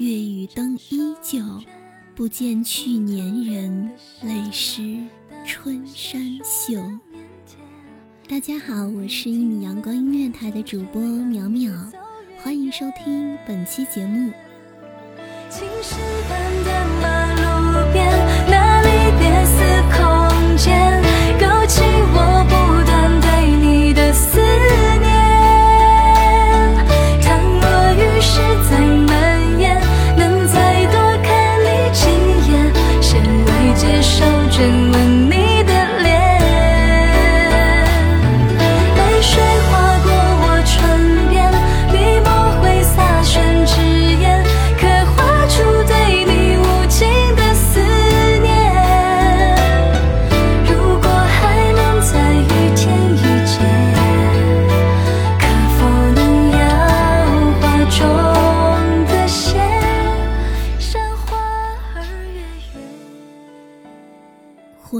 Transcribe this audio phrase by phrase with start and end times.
[0.00, 1.42] 月与灯依旧，
[2.14, 3.90] 不见去年人，
[4.22, 4.98] 泪湿
[5.44, 6.82] 春衫袖。
[8.26, 11.92] 大家好，我是一米阳光音乐台的主播淼淼，
[12.42, 14.32] 欢迎收听本期节目。
[15.50, 15.96] 青石
[16.30, 17.19] 板的马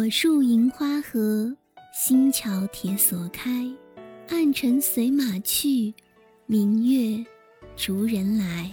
[0.01, 1.55] 火树银花合，
[1.93, 3.51] 星桥铁锁开，
[4.31, 5.93] 暗尘随马去，
[6.47, 7.23] 明月
[7.77, 8.71] 逐人来。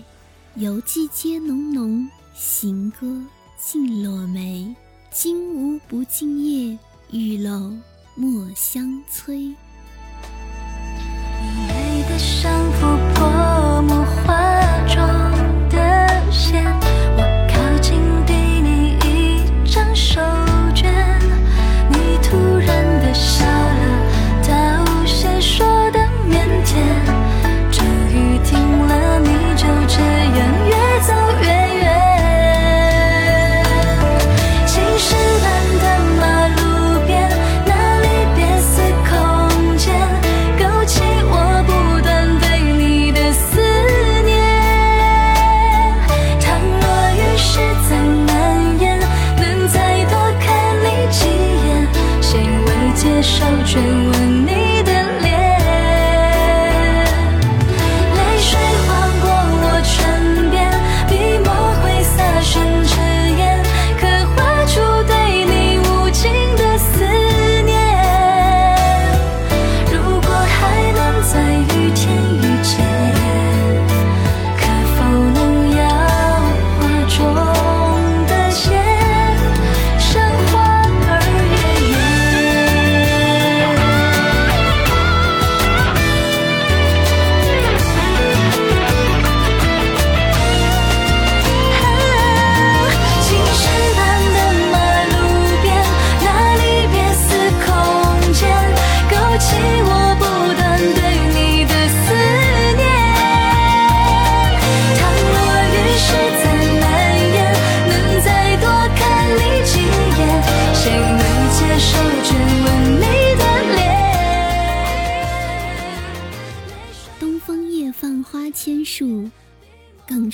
[0.56, 3.22] 游寄皆浓浓，行歌
[3.60, 4.74] 尽落梅。
[5.12, 6.80] 金无不尽夜，
[7.12, 7.74] 玉漏
[8.16, 9.38] 莫相催。
[9.38, 9.54] 你
[11.68, 12.86] 眉的上铺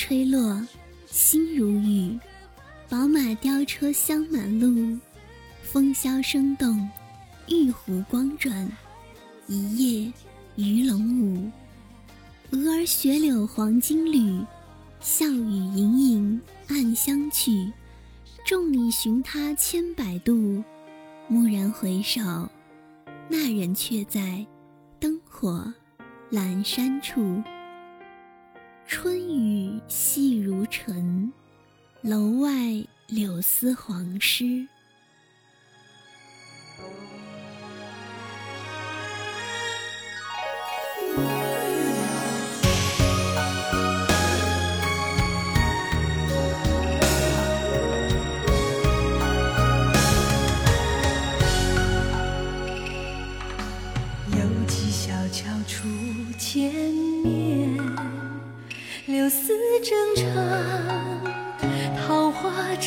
[0.05, 0.61] 吹落，
[1.05, 2.19] 心如雨；
[2.89, 4.99] 宝马雕车香满路，
[5.61, 6.89] 风萧声动，
[7.47, 8.69] 玉壶光转，
[9.47, 10.13] 一夜
[10.57, 11.49] 鱼龙舞。
[12.51, 14.45] 蛾儿雪柳黄金缕，
[14.99, 17.71] 笑语盈盈暗香去。
[18.45, 20.61] 众里寻他千百度，
[21.29, 22.21] 蓦然回首，
[23.29, 24.45] 那人却在
[24.99, 25.73] 灯火
[26.29, 27.41] 阑珊处。
[28.85, 31.31] 春雨细如尘，
[32.01, 32.49] 楼外
[33.07, 34.67] 柳丝黄湿。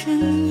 [0.06, 0.45] 花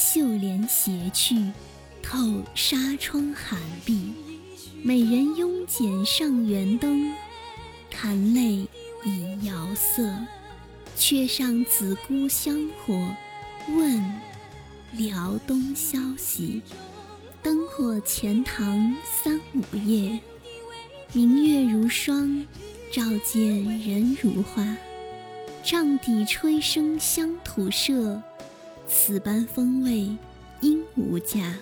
[0.00, 1.34] 绣帘斜去，
[2.00, 2.18] 透
[2.54, 4.12] 纱窗寒碧。
[4.80, 7.12] 美人拥剪上圆灯，
[7.90, 8.64] 弹泪
[9.04, 10.08] 已遥色。
[10.94, 12.56] 却上紫姑香
[12.86, 12.94] 火，
[13.68, 14.20] 问
[14.92, 16.62] 辽东消息。
[17.42, 20.20] 灯火钱塘三五夜，
[21.12, 22.46] 明月如霜，
[22.92, 24.76] 照见人如花。
[25.64, 28.22] 帐底吹笙乡土社，
[28.88, 30.08] 此般风味
[30.62, 31.54] 应无价。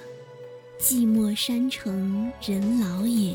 [0.78, 3.34] 寂寞山城人老也，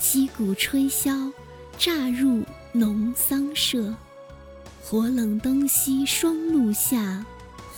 [0.00, 1.32] 击鼓吹箫，
[1.76, 3.94] 乍入农桑社。
[4.80, 7.24] 火冷灯熄霜露下，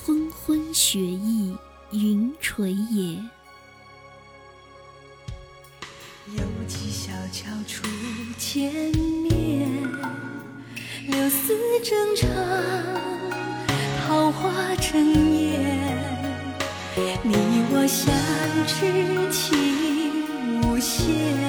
[0.05, 1.57] 昏昏雪意
[1.91, 3.15] 云垂也。
[6.37, 7.87] 犹记小桥初
[8.37, 8.73] 见
[9.23, 9.69] 面，
[11.07, 12.29] 柳丝正长，
[14.35, 15.01] 化成
[15.39, 16.15] 烟。
[17.23, 17.35] 你
[17.73, 18.15] 我相
[18.67, 21.44] 知情无限，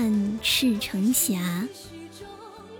[0.00, 1.68] 吹散赤城霞，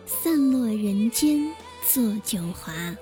[0.06, 1.54] 散落人间
[1.86, 2.96] 作酒华。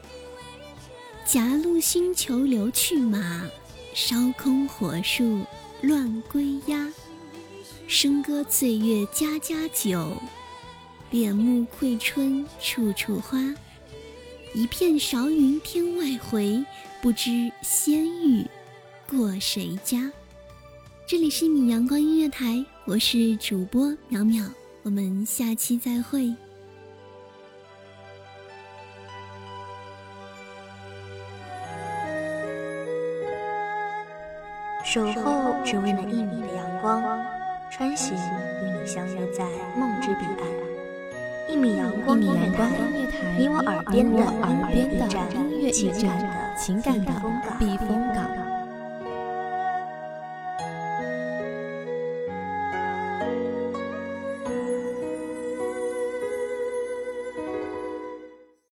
[1.24, 3.48] 夹路星球留去马，
[3.94, 5.42] 烧空火树
[5.82, 6.92] 乱归鸦。
[7.88, 10.20] 笙歌醉月家家酒，
[11.12, 13.54] 帘幕窥春处处花。
[14.52, 16.64] 一片韶云天外回，
[17.00, 18.44] 不知仙域
[19.08, 20.10] 过谁家。
[21.06, 24.48] 这里是米阳光音乐台，我是主播淼淼，
[24.82, 26.34] 我们下期再会。
[34.82, 37.02] 守候只为那一米的阳光，
[37.70, 39.44] 穿行与你相约在
[39.76, 40.48] 梦之彼岸。
[41.46, 42.70] 一米阳光音乐台，
[43.36, 44.18] 你我耳边的
[45.34, 46.08] 音乐驿站，
[46.56, 48.27] 情感的情感的避风港。